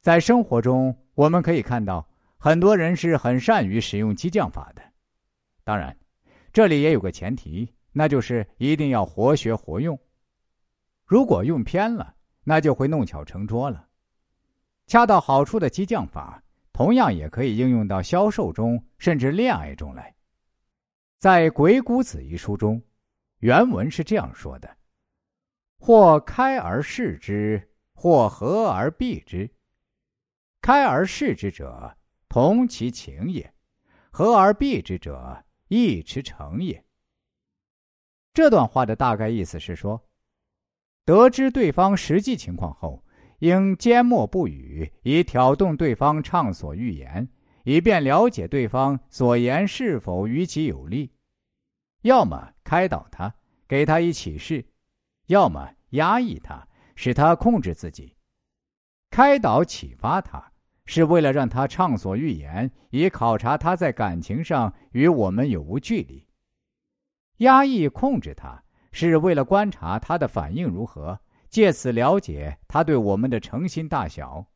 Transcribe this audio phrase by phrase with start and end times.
[0.00, 2.08] 在生活中，我们可以看到
[2.38, 4.82] 很多人是很善于使用激将法的。
[5.62, 5.94] 当然，
[6.52, 9.98] 这里也有个前提，那就是一定要活学活用。
[11.04, 13.88] 如果用偏了，那就会弄巧成拙了。
[14.86, 16.42] 恰到好处的激将法，
[16.72, 20.14] 同样也可以应用到销售中，甚至恋爱中来。
[21.18, 22.82] 在《鬼谷子》一书中，
[23.40, 24.78] 原文是这样说的
[25.78, 29.50] ：“或开而视之，或合而避之。
[30.60, 31.96] 开而视之者，
[32.28, 33.52] 同其情也；
[34.10, 36.84] 合而避之者，亦持诚也。”
[38.32, 40.08] 这段话的大概意思是说，
[41.04, 43.04] 得知对方实际情况后，
[43.40, 47.28] 应缄默不语，以挑动对方畅所欲言。
[47.64, 51.12] 以便了解对方所言是否于其有利，
[52.00, 53.34] 要么开导他，
[53.68, 54.64] 给他以启示；
[55.26, 58.16] 要么压抑他，使他控制自己。
[59.20, 60.50] 开导启发他，
[60.86, 66.24] 是为了让他畅所欲言，以考察他在感情上与我们有无距离；
[67.44, 74.46] 压抑控制他，是为了观察他的反应如何，借此了解他对我们的诚心大小。